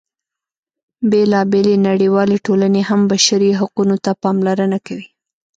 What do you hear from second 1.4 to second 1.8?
بېلې